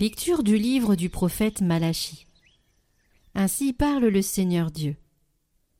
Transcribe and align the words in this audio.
Lecture 0.00 0.44
du 0.44 0.56
livre 0.56 0.94
du 0.94 1.08
prophète 1.08 1.60
Malachie. 1.60 2.28
Ainsi 3.34 3.72
parle 3.72 4.06
le 4.06 4.22
Seigneur 4.22 4.70
Dieu. 4.70 4.94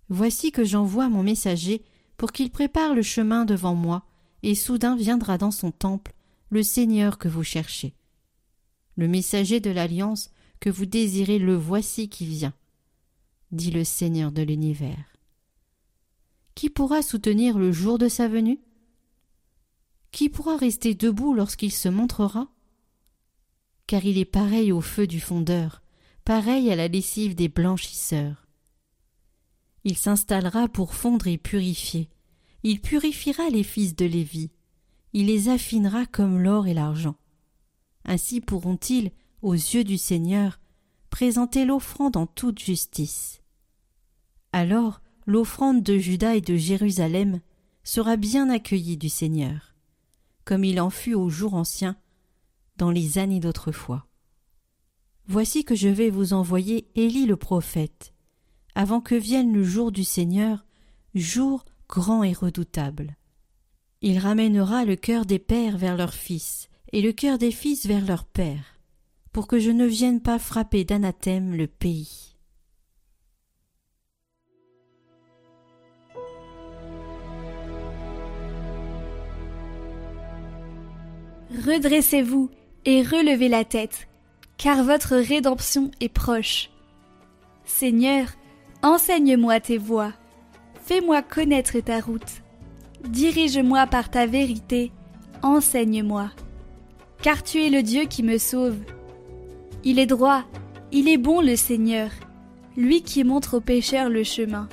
Voici 0.09 0.50
que 0.50 0.64
j'envoie 0.64 1.09
mon 1.09 1.23
messager 1.23 1.85
pour 2.17 2.32
qu'il 2.32 2.50
prépare 2.50 2.96
le 2.96 3.03
chemin 3.03 3.44
devant 3.44 3.77
moi, 3.77 4.03
et 4.43 4.57
soudain 4.57 4.96
viendra 4.96 5.39
dans 5.39 5.53
son 5.53 5.71
temple 5.71 6.14
le 6.50 6.64
Seigneur 6.64 7.18
que 7.18 7.29
vous 7.29 7.44
cherchez. 7.44 7.94
Le 8.96 9.07
messager 9.07 9.61
de 9.61 9.71
l'alliance 9.71 10.32
que 10.58 10.69
vous 10.69 10.86
désirez, 10.86 11.39
le 11.39 11.55
voici 11.55 12.08
qui 12.08 12.27
vient, 12.27 12.55
dit 13.53 13.71
le 13.71 13.85
Seigneur 13.85 14.32
de 14.32 14.43
l'univers. 14.43 15.16
Qui 16.57 16.71
pourra 16.71 17.03
soutenir 17.03 17.57
le 17.57 17.71
jour 17.71 17.99
de 17.99 18.08
sa 18.08 18.27
venue? 18.27 18.58
Qui 20.11 20.29
pourra 20.29 20.57
rester 20.57 20.96
debout 20.96 21.35
lorsqu'il 21.35 21.71
se 21.71 21.89
montrera? 21.89 22.49
Car 23.89 24.05
il 24.05 24.19
est 24.19 24.27
pareil 24.27 24.71
au 24.71 24.83
feu 24.83 25.07
du 25.07 25.19
fondeur, 25.19 25.83
pareil 26.25 26.71
à 26.71 26.77
la 26.77 26.89
lessive 26.89 27.35
des 27.35 27.49
blanchisseurs. 27.49 28.47
Il 29.83 29.97
s'installera 29.97 30.69
pour 30.69 30.95
fondre 30.95 31.27
et 31.27 31.39
purifier. 31.39 32.11
Il 32.62 32.83
purifiera 32.83 33.48
les 33.48 33.62
fils 33.62 33.97
de 33.97 34.05
Lévi. 34.05 34.51
Il 35.14 35.27
les 35.27 35.48
affinera 35.48 36.05
comme 36.05 36.39
l'or 36.39 36.67
et 36.67 36.75
l'argent. 36.75 37.17
Ainsi 38.05 38.42
pourront-ils, 38.42 39.11
aux 39.41 39.55
yeux 39.55 39.84
du 39.84 39.97
Seigneur, 39.97 40.61
présenter 41.08 41.64
l'offrande 41.64 42.19
en 42.19 42.27
toute 42.27 42.58
justice. 42.58 43.41
Alors 44.52 45.00
l'offrande 45.27 45.83
de 45.83 45.97
Juda 45.97 46.36
et 46.36 46.42
de 46.42 46.56
Jérusalem 46.56 47.41
sera 47.84 48.17
bien 48.17 48.50
accueillie 48.50 48.98
du 48.98 49.08
Seigneur, 49.08 49.75
comme 50.45 50.64
il 50.64 50.78
en 50.78 50.91
fut 50.91 51.14
au 51.14 51.30
jour 51.30 51.55
ancien, 51.55 51.97
dans 52.78 52.90
les 52.90 53.18
années 53.18 53.40
d'autrefois. 53.40 54.06
Voici 55.26 55.64
que 55.64 55.74
je 55.74 55.88
vais 55.88 56.08
vous 56.08 56.32
envoyer 56.32 56.88
Élie 56.94 57.26
le 57.26 57.36
prophète, 57.36 58.14
avant 58.74 59.00
que 59.00 59.14
vienne 59.14 59.52
le 59.52 59.62
jour 59.62 59.92
du 59.92 60.04
Seigneur, 60.04 60.64
jour 61.14 61.64
grand 61.88 62.22
et 62.22 62.32
redoutable. 62.32 63.16
Il 64.00 64.18
ramènera 64.18 64.84
le 64.84 64.96
cœur 64.96 65.26
des 65.26 65.38
pères 65.38 65.76
vers 65.76 65.96
leurs 65.96 66.14
fils, 66.14 66.68
et 66.92 67.02
le 67.02 67.12
cœur 67.12 67.36
des 67.36 67.50
fils 67.50 67.86
vers 67.86 68.06
leurs 68.06 68.24
pères, 68.24 68.78
pour 69.32 69.46
que 69.46 69.58
je 69.58 69.70
ne 69.70 69.84
vienne 69.84 70.22
pas 70.22 70.38
frapper 70.38 70.84
d'anathème 70.84 71.54
le 71.54 71.66
pays. 71.66 72.36
Redressez-vous 81.66 82.50
et 82.89 83.03
relevez 83.03 83.50
la 83.50 83.67
tête, 83.67 84.08
car 84.56 84.83
votre 84.83 85.14
rédemption 85.14 85.91
est 86.00 86.08
proche. 86.08 86.70
Seigneur, 87.67 88.28
enseigne-moi 88.83 89.61
tes 89.61 89.77
voies, 89.77 90.14
fais-moi 90.86 91.20
connaître 91.20 91.78
ta 91.80 92.00
route, 92.00 92.42
dirige-moi 93.06 93.86
par 93.89 94.11
ta 94.11 94.25
vérité, 94.25 94.91
enseigne-moi, 95.42 96.30
car 97.20 97.42
tu 97.42 97.62
es 97.62 97.69
le 97.69 97.83
Dieu 97.83 98.06
qui 98.06 98.22
me 98.22 98.39
sauve. 98.39 98.78
Il 99.85 99.98
est 99.98 100.07
droit, 100.07 100.45
il 100.91 101.11
est 101.11 101.18
bon 101.18 101.42
le 101.42 101.57
Seigneur, 101.57 102.08
lui 102.74 103.02
qui 103.02 103.23
montre 103.23 103.58
aux 103.58 103.61
pécheurs 103.61 104.08
le 104.08 104.24
chemin. 104.24 104.67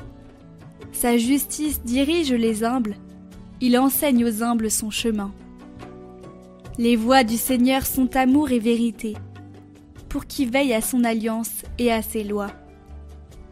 Sa 0.93 1.17
justice 1.17 1.81
dirige 1.83 2.31
les 2.31 2.63
humbles, 2.63 2.95
il 3.59 3.77
enseigne 3.77 4.23
aux 4.23 4.41
humbles 4.41 4.71
son 4.71 4.89
chemin. 4.89 5.33
Les 6.77 6.97
voies 6.97 7.23
du 7.23 7.37
Seigneur 7.37 7.85
sont 7.85 8.17
amour 8.17 8.51
et 8.51 8.59
vérité, 8.59 9.13
pour 10.09 10.25
qui 10.25 10.45
veille 10.45 10.73
à 10.73 10.81
son 10.81 11.05
alliance 11.05 11.63
et 11.79 11.89
à 11.89 12.01
ses 12.01 12.25
lois. 12.25 12.51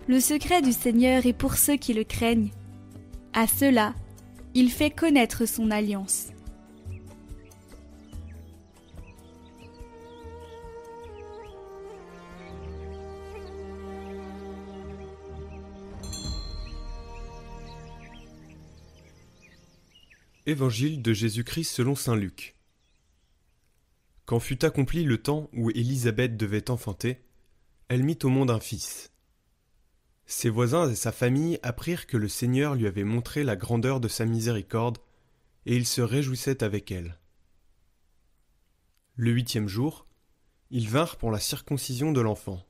Le 0.08 0.20
secret 0.20 0.62
du 0.62 0.74
Seigneur 0.74 1.26
est 1.26 1.32
pour 1.32 1.56
ceux 1.56 1.78
qui 1.78 1.94
le 1.94 2.04
craignent. 2.04 2.52
À 3.32 3.48
ceux-là, 3.48 3.96
il 4.54 4.70
fait 4.70 4.90
connaître 4.90 5.46
son 5.46 5.72
alliance. 5.72 6.28
Évangile 20.46 21.02
de 21.02 21.14
Jésus-Christ 21.14 21.72
selon 21.72 21.96
Saint 21.96 22.18
Luc. 22.18 22.54
Quand 24.26 24.40
fut 24.40 24.64
accompli 24.64 25.04
le 25.04 25.22
temps 25.22 25.50
où 25.54 25.70
Élisabeth 25.72 26.38
devait 26.38 26.72
enfanter, 26.72 27.22
elle 27.90 28.04
mit 28.04 28.18
au 28.24 28.30
monde 28.30 28.52
un 28.52 28.60
fils. 28.60 29.12
Ses 30.26 30.50
voisins 30.50 30.90
et 30.90 30.96
sa 30.96 31.12
famille 31.12 31.60
apprirent 31.64 32.08
que 32.08 32.18
le 32.18 32.30
Seigneur 32.30 32.76
lui 32.76 32.88
avait 32.88 33.04
montré 33.04 33.44
la 33.44 33.56
grandeur 33.56 34.00
de 34.00 34.08
sa 34.08 34.26
miséricorde, 34.26 35.00
et 35.66 35.76
ils 35.76 35.86
se 35.86 36.02
réjouissaient 36.02 36.64
avec 36.64 36.92
elle. 36.92 37.20
Le 39.16 39.32
huitième 39.32 39.68
jour, 39.68 40.08
ils 40.72 40.90
vinrent 40.90 41.18
pour 41.18 41.30
la 41.30 41.40
circoncision 41.40 42.12
de 42.12 42.22
l'enfant. 42.22 42.66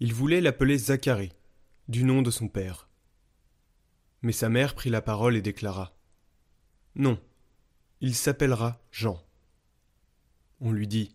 Ils 0.00 0.12
voulaient 0.12 0.40
l'appeler 0.40 0.78
Zacharie, 0.78 1.32
du 1.88 2.04
nom 2.04 2.22
de 2.22 2.30
son 2.30 2.48
père. 2.48 2.88
Mais 4.22 4.32
sa 4.32 4.48
mère 4.48 4.74
prit 4.74 4.90
la 4.90 5.02
parole 5.02 5.36
et 5.36 5.42
déclara 5.42 5.96
Non, 6.94 7.20
il 8.00 8.14
s'appellera 8.14 8.80
Jean. 8.90 9.25
On 10.60 10.72
lui 10.72 10.86
dit 10.86 11.14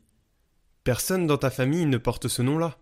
Personne 0.84 1.25
dans 1.25 1.38
ta 1.38 1.50
famille 1.50 1.85
ne 1.85 1.97
porte 1.97 2.28
ce 2.28 2.41
nom-là. 2.41 2.78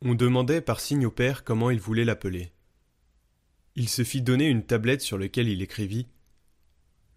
On 0.00 0.14
demandait 0.14 0.60
par 0.60 0.80
signe 0.80 1.06
au 1.06 1.10
père 1.10 1.42
comment 1.42 1.70
il 1.70 1.80
voulait 1.80 2.04
l'appeler. 2.04 2.52
Il 3.74 3.88
se 3.88 4.04
fit 4.04 4.22
donner 4.22 4.46
une 4.46 4.64
tablette 4.64 5.02
sur 5.02 5.18
laquelle 5.18 5.48
il 5.48 5.62
écrivit 5.62 6.08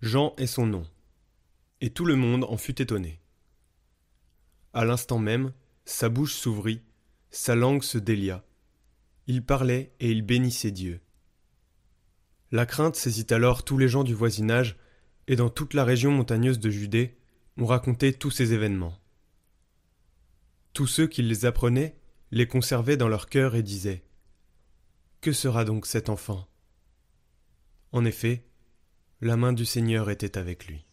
Jean 0.01 0.34
est 0.38 0.47
son 0.47 0.66
nom. 0.66 0.84
Et 1.79 1.91
tout 1.91 2.06
le 2.06 2.16
monde 2.16 2.44
en 2.45 2.57
fut 2.57 2.81
étonné. 2.81 3.19
À 4.73 4.83
l'instant 4.85 5.19
même, 5.19 5.53
sa 5.85 6.09
bouche 6.09 6.33
s'ouvrit, 6.33 6.81
sa 7.29 7.56
langue 7.56 7.83
se 7.83 7.97
délia. 7.97 8.44
Il 9.28 9.45
parlait 9.45 9.94
et 10.00 10.09
il 10.09 10.23
bénissait 10.23 10.72
Dieu. 10.72 11.01
La 12.51 12.66
crainte 12.66 12.95
saisit 12.95 13.31
alors 13.31 13.63
tous 13.63 13.78
les 13.78 13.88
gens 13.88 14.03
du 14.03 14.13
voisinage, 14.13 14.78
et 15.28 15.35
dans 15.35 15.50
toute 15.50 15.73
la 15.73 15.83
région 15.83 16.12
montagneuse 16.12 16.59
de 16.59 16.69
Judée, 16.69 17.21
on 17.57 17.66
racontait 17.66 18.13
tous 18.13 18.31
ces 18.31 18.53
événements. 18.53 18.97
Tous 20.73 20.88
ceux 20.88 21.07
qui 21.07 21.22
les 21.22 21.45
apprenaient 21.45 21.97
les 22.31 22.47
conservaient 22.47 22.97
dans 22.97 23.09
leur 23.09 23.28
cœur 23.28 23.56
et 23.56 23.63
disaient 23.63 24.03
Que 25.19 25.34
sera 25.34 25.66
donc 25.66 25.85
cet 25.85 26.09
enfant? 26.09 26.47
En 27.91 28.06
effet, 28.06 28.45
la 29.19 29.38
main 29.38 29.53
du 29.53 29.66
Seigneur 29.66 30.09
était 30.09 30.38
avec 30.38 30.67
lui. 30.67 30.85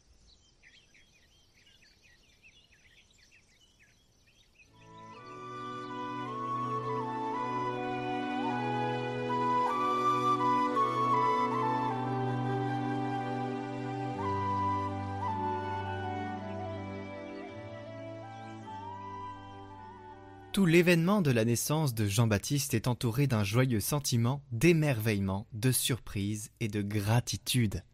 Tout 20.59 20.67
l'événement 20.67 21.23
de 21.23 21.31
la 21.31 21.45
naissance 21.45 21.95
de 21.95 22.09
Jean-Baptiste 22.09 22.75
est 22.75 22.89
entouré 22.89 23.29
d'un 23.29 23.45
joyeux 23.45 23.79
sentiment 23.79 24.43
d'émerveillement, 24.51 25.47
de 25.53 25.71
surprise 25.71 26.51
et 26.59 26.67
de 26.67 26.83
gratitude. 26.83 27.85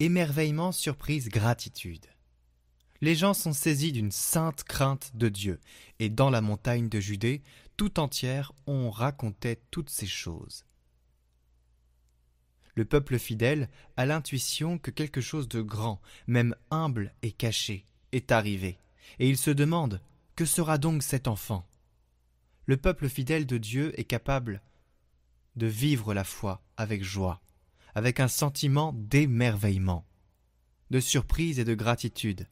Émerveillement, 0.00 0.70
surprise, 0.70 1.30
gratitude. 1.30 2.04
Les 3.00 3.14
gens 3.14 3.32
sont 3.32 3.54
saisis 3.54 3.90
d'une 3.90 4.10
sainte 4.10 4.64
crainte 4.64 5.12
de 5.14 5.30
Dieu, 5.30 5.60
et 5.98 6.10
dans 6.10 6.28
la 6.28 6.42
montagne 6.42 6.90
de 6.90 7.00
Judée, 7.00 7.42
tout 7.78 7.98
entière, 7.98 8.52
on 8.66 8.90
racontait 8.90 9.62
toutes 9.70 9.88
ces 9.88 10.06
choses. 10.06 10.66
Le 12.74 12.84
peuple 12.84 13.18
fidèle 13.18 13.70
a 13.96 14.04
l'intuition 14.04 14.76
que 14.76 14.90
quelque 14.90 15.22
chose 15.22 15.48
de 15.48 15.62
grand, 15.62 16.02
même 16.26 16.54
humble 16.70 17.14
et 17.22 17.32
caché, 17.32 17.86
est 18.12 18.30
arrivé, 18.30 18.76
et 19.20 19.30
il 19.30 19.38
se 19.38 19.50
demande 19.50 20.02
que 20.36 20.44
sera 20.44 20.76
donc 20.76 21.02
cet 21.02 21.28
enfant? 21.28 21.66
Le 22.66 22.76
peuple 22.76 23.08
fidèle 23.08 23.46
de 23.46 23.58
Dieu 23.58 23.98
est 23.98 24.04
capable 24.04 24.62
de 25.56 25.66
vivre 25.66 26.14
la 26.14 26.24
foi 26.24 26.62
avec 26.76 27.04
joie, 27.04 27.40
avec 27.94 28.20
un 28.20 28.28
sentiment 28.28 28.92
d'émerveillement, 28.94 30.06
de 30.90 31.00
surprise 31.00 31.58
et 31.58 31.64
de 31.64 31.74
gratitude. 31.74 32.48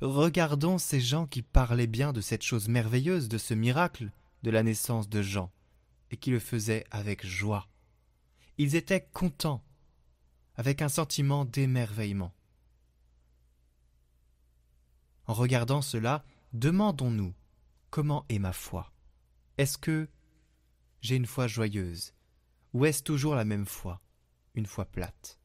Regardons 0.00 0.78
ces 0.78 1.00
gens 1.00 1.26
qui 1.26 1.42
parlaient 1.42 1.86
bien 1.86 2.12
de 2.12 2.20
cette 2.20 2.42
chose 2.42 2.68
merveilleuse, 2.68 3.28
de 3.28 3.38
ce 3.38 3.54
miracle 3.54 4.12
de 4.42 4.50
la 4.50 4.62
naissance 4.62 5.08
de 5.08 5.22
Jean, 5.22 5.50
et 6.10 6.16
qui 6.16 6.30
le 6.30 6.38
faisaient 6.38 6.84
avec 6.90 7.26
joie. 7.26 7.68
Ils 8.56 8.76
étaient 8.76 9.08
contents, 9.12 9.62
avec 10.56 10.82
un 10.82 10.88
sentiment 10.88 11.44
d'émerveillement. 11.44 12.32
En 15.26 15.34
regardant 15.34 15.82
cela, 15.82 16.24
demandons-nous 16.52 17.34
comment 17.90 18.24
est 18.28 18.38
ma 18.38 18.52
foi? 18.52 18.90
Est-ce 19.58 19.76
que 19.76 20.08
j'ai 21.00 21.16
une 21.16 21.26
foi 21.26 21.48
joyeuse? 21.48 22.14
Ou 22.74 22.86
est-ce 22.86 23.02
toujours 23.02 23.34
la 23.34 23.44
même 23.44 23.66
foi, 23.66 24.00
une 24.54 24.66
foi 24.66 24.84
plate? 24.84 25.40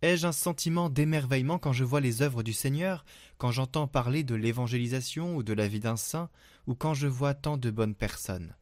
Ai-je 0.00 0.26
un 0.26 0.32
sentiment 0.32 0.88
d'émerveillement 0.88 1.58
quand 1.58 1.74
je 1.74 1.84
vois 1.84 2.00
les 2.00 2.22
œuvres 2.22 2.42
du 2.42 2.54
Seigneur, 2.54 3.04
quand 3.36 3.50
j'entends 3.50 3.88
parler 3.88 4.24
de 4.24 4.34
l'évangélisation 4.34 5.36
ou 5.36 5.42
de 5.42 5.52
la 5.52 5.68
vie 5.68 5.80
d'un 5.80 5.96
saint, 5.96 6.30
ou 6.66 6.74
quand 6.74 6.94
je 6.94 7.08
vois 7.08 7.34
tant 7.34 7.58
de 7.58 7.70
bonnes 7.70 7.94
personnes? 7.94 8.56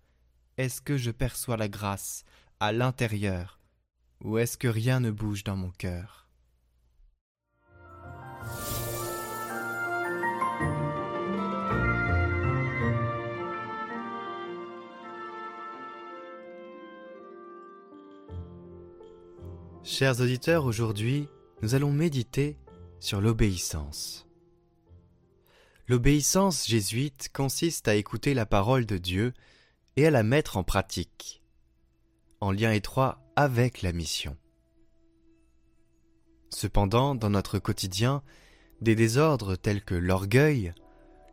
Est-ce 0.56 0.80
que 0.80 0.96
je 0.96 1.12
perçois 1.12 1.56
la 1.56 1.68
grâce 1.68 2.24
à 2.58 2.72
l'intérieur, 2.72 3.60
ou 4.24 4.38
est-ce 4.38 4.58
que 4.58 4.68
rien 4.68 4.98
ne 4.98 5.12
bouge 5.12 5.44
dans 5.44 5.56
mon 5.56 5.70
cœur? 5.70 6.23
Chers 19.86 20.22
auditeurs, 20.22 20.64
aujourd'hui, 20.64 21.28
nous 21.60 21.74
allons 21.74 21.92
méditer 21.92 22.56
sur 23.00 23.20
l'obéissance. 23.20 24.26
L'obéissance 25.88 26.66
jésuite 26.66 27.28
consiste 27.34 27.86
à 27.86 27.94
écouter 27.94 28.32
la 28.32 28.46
parole 28.46 28.86
de 28.86 28.96
Dieu 28.96 29.34
et 29.96 30.06
à 30.06 30.10
la 30.10 30.22
mettre 30.22 30.56
en 30.56 30.64
pratique, 30.64 31.42
en 32.40 32.50
lien 32.50 32.72
étroit 32.72 33.20
avec 33.36 33.82
la 33.82 33.92
mission. 33.92 34.38
Cependant, 36.48 37.14
dans 37.14 37.30
notre 37.30 37.58
quotidien, 37.58 38.22
des 38.80 38.94
désordres 38.94 39.54
tels 39.54 39.84
que 39.84 39.94
l'orgueil, 39.94 40.72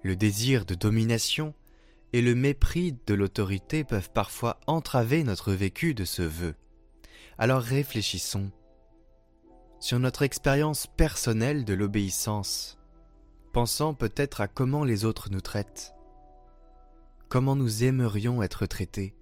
le 0.04 0.18
désir 0.18 0.66
de 0.66 0.76
domination 0.76 1.54
et 2.12 2.22
le 2.22 2.36
mépris 2.36 2.98
de 3.08 3.14
l'autorité 3.14 3.86
peuvent 3.86 4.12
parfois 4.12 4.60
entraver 4.68 5.24
notre 5.24 5.54
vécu 5.54 5.94
de 5.94 6.04
ce 6.04 6.24
vœu. 6.24 6.54
Alors 7.42 7.64
réfléchissons 7.64 8.52
sur 9.80 9.98
notre 9.98 10.22
expérience 10.22 10.86
personnelle 10.86 11.66
de 11.66 11.74
l'obéissance, 11.74 12.78
pensant 13.52 13.96
peut-être 13.96 14.42
à 14.42 14.48
comment 14.48 14.84
les 14.84 15.06
autres 15.06 15.32
nous 15.32 15.42
traitent, 15.42 15.96
comment 17.30 17.56
nous 17.56 17.84
aimerions 17.84 18.44
être 18.44 18.68
traités, 18.68 19.16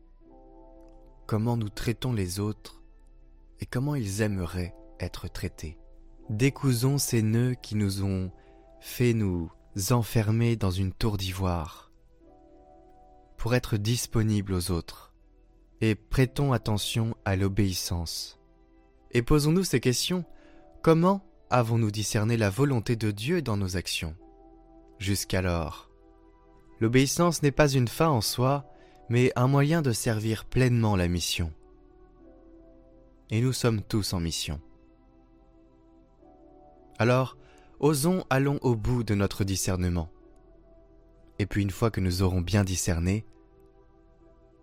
comment 1.27 1.55
nous 1.55 1.69
traitons 1.69 2.11
les 2.11 2.41
autres 2.41 2.83
et 3.61 3.65
comment 3.65 3.95
ils 3.95 4.19
aimeraient 4.19 4.75
être 4.99 5.29
traités. 5.29 5.79
Décousons 6.29 6.97
ces 6.97 7.21
nœuds 7.21 7.55
qui 7.55 7.75
nous 7.75 8.03
ont 8.03 8.33
fait 8.81 9.13
nous 9.13 9.49
enfermer 9.91 10.57
dans 10.57 10.71
une 10.71 10.91
tour 10.91 11.15
d'ivoire 11.15 11.89
pour 13.37 13.55
être 13.55 13.77
disponibles 13.77 14.55
aux 14.55 14.71
autres 14.71 15.08
et 15.81 15.95
prêtons 15.95 16.53
attention 16.53 17.15
à 17.25 17.35
l'obéissance. 17.35 18.39
Et 19.11 19.21
posons-nous 19.21 19.63
ces 19.63 19.79
questions. 19.79 20.25
Comment 20.81 21.21
avons-nous 21.49 21.91
discerné 21.91 22.37
la 22.37 22.49
volonté 22.49 22.95
de 22.95 23.11
Dieu 23.11 23.41
dans 23.41 23.57
nos 23.57 23.77
actions? 23.77 24.15
Jusqu'alors, 24.99 25.89
l'obéissance 26.79 27.41
n'est 27.41 27.51
pas 27.51 27.69
une 27.69 27.87
fin 27.87 28.09
en 28.09 28.21
soi, 28.21 28.65
mais 29.09 29.31
un 29.35 29.47
moyen 29.47 29.81
de 29.81 29.91
servir 29.91 30.45
pleinement 30.45 30.95
la 30.95 31.07
mission. 31.07 31.51
Et 33.31 33.41
nous 33.41 33.53
sommes 33.53 33.81
tous 33.81 34.13
en 34.13 34.19
mission. 34.19 34.59
Alors, 36.97 37.37
osons 37.79 38.25
allons 38.29 38.59
au 38.61 38.75
bout 38.75 39.03
de 39.03 39.15
notre 39.15 39.43
discernement. 39.43 40.09
Et 41.39 41.45
puis 41.45 41.61
une 41.61 41.71
fois 41.71 41.91
que 41.91 42.01
nous 42.01 42.21
aurons 42.21 42.41
bien 42.41 42.63
discerné, 42.63 43.25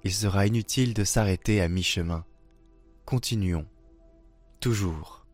il 0.07 0.15
sera 0.15 0.47
inutile 0.47 0.95
de 0.95 1.03
s'arrêter 1.03 1.61
à 1.61 1.69
mi-chemin. 1.69 2.25
Continuons, 3.07 3.67
toujours, 4.61 5.27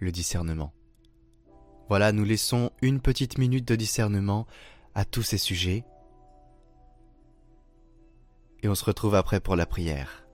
le 0.00 0.12
discernement. 0.12 0.74
Voilà, 1.88 2.12
nous 2.12 2.24
laissons 2.24 2.72
une 2.82 3.00
petite 3.00 3.38
minute 3.38 3.66
de 3.66 3.74
discernement 3.74 4.46
à 4.94 5.06
tous 5.06 5.22
ces 5.22 5.38
sujets. 5.38 5.86
Et 8.62 8.68
on 8.68 8.74
se 8.74 8.84
retrouve 8.84 9.14
après 9.14 9.40
pour 9.40 9.56
la 9.56 9.64
prière. 9.64 10.25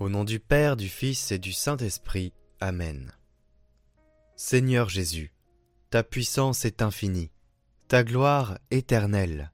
Au 0.00 0.08
nom 0.08 0.24
du 0.24 0.40
Père, 0.40 0.78
du 0.78 0.88
Fils 0.88 1.30
et 1.30 1.38
du 1.38 1.52
Saint-Esprit. 1.52 2.32
Amen. 2.58 3.12
Seigneur 4.34 4.88
Jésus, 4.88 5.30
ta 5.90 6.02
puissance 6.02 6.64
est 6.64 6.80
infinie, 6.80 7.30
ta 7.86 8.02
gloire 8.02 8.58
éternelle. 8.70 9.52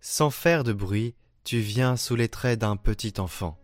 Sans 0.00 0.30
faire 0.30 0.64
de 0.64 0.72
bruit, 0.72 1.14
tu 1.44 1.60
viens 1.60 1.96
sous 1.96 2.16
les 2.16 2.28
traits 2.28 2.58
d'un 2.58 2.76
petit 2.76 3.20
enfant. 3.20 3.56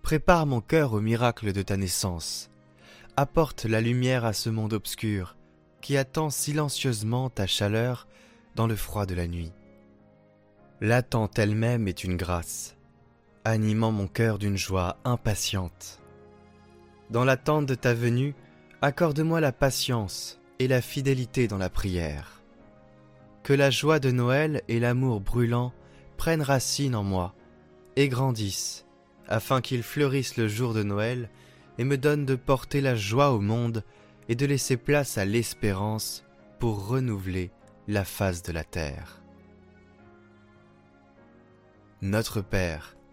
Prépare 0.00 0.46
mon 0.46 0.62
cœur 0.62 0.94
au 0.94 1.02
miracle 1.02 1.52
de 1.52 1.60
ta 1.60 1.76
naissance. 1.76 2.50
Apporte 3.18 3.66
la 3.66 3.82
lumière 3.82 4.24
à 4.24 4.32
ce 4.32 4.48
monde 4.48 4.72
obscur 4.72 5.36
qui 5.82 5.98
attend 5.98 6.30
silencieusement 6.30 7.28
ta 7.28 7.46
chaleur 7.46 8.08
dans 8.54 8.66
le 8.66 8.76
froid 8.76 9.04
de 9.04 9.14
la 9.14 9.28
nuit. 9.28 9.52
L'attente 10.80 11.38
elle-même 11.38 11.86
est 11.86 12.02
une 12.02 12.16
grâce 12.16 12.76
animant 13.44 13.92
mon 13.92 14.06
cœur 14.06 14.38
d'une 14.38 14.56
joie 14.56 14.98
impatiente. 15.04 16.00
Dans 17.10 17.24
l'attente 17.24 17.66
de 17.66 17.74
ta 17.74 17.94
venue, 17.94 18.34
accorde-moi 18.80 19.40
la 19.40 19.52
patience 19.52 20.40
et 20.58 20.68
la 20.68 20.80
fidélité 20.80 21.48
dans 21.48 21.58
la 21.58 21.68
prière. 21.68 22.42
Que 23.42 23.52
la 23.52 23.70
joie 23.70 23.98
de 23.98 24.10
Noël 24.10 24.62
et 24.68 24.78
l'amour 24.78 25.20
brûlant 25.20 25.72
prennent 26.16 26.42
racine 26.42 26.94
en 26.94 27.02
moi 27.02 27.34
et 27.96 28.08
grandissent, 28.08 28.86
afin 29.28 29.60
qu'ils 29.60 29.82
fleurissent 29.82 30.36
le 30.36 30.46
jour 30.46 30.74
de 30.74 30.82
Noël 30.82 31.28
et 31.78 31.84
me 31.84 31.98
donnent 31.98 32.26
de 32.26 32.36
porter 32.36 32.80
la 32.80 32.94
joie 32.94 33.32
au 33.32 33.40
monde 33.40 33.82
et 34.28 34.36
de 34.36 34.46
laisser 34.46 34.76
place 34.76 35.18
à 35.18 35.24
l'espérance 35.24 36.24
pour 36.60 36.86
renouveler 36.86 37.50
la 37.88 38.04
face 38.04 38.42
de 38.42 38.52
la 38.52 38.62
terre. 38.62 39.20
Notre 42.00 42.40
Père, 42.40 42.96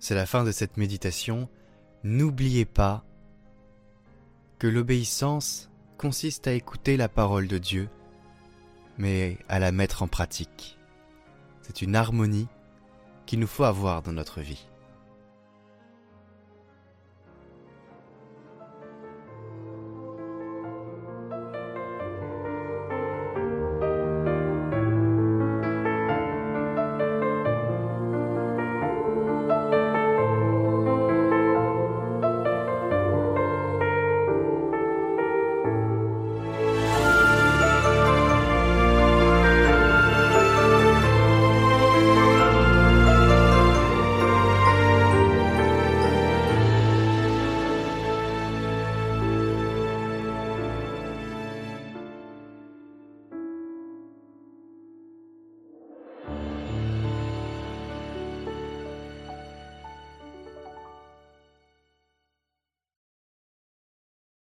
c'est 0.00 0.14
la 0.14 0.26
fin 0.26 0.44
de 0.44 0.50
cette 0.50 0.78
méditation. 0.78 1.48
N'oubliez 2.02 2.64
pas 2.64 3.04
que 4.58 4.66
l'obéissance 4.66 5.70
consiste 5.98 6.48
à 6.48 6.52
écouter 6.52 6.96
la 6.96 7.08
parole 7.08 7.46
de 7.46 7.58
Dieu, 7.58 7.88
mais 8.96 9.38
à 9.48 9.58
la 9.58 9.70
mettre 9.70 10.02
en 10.02 10.08
pratique. 10.08 10.78
C'est 11.60 11.82
une 11.82 11.94
harmonie 11.94 12.48
qu'il 13.26 13.38
nous 13.38 13.46
faut 13.46 13.64
avoir 13.64 14.02
dans 14.02 14.12
notre 14.12 14.40
vie. 14.40 14.69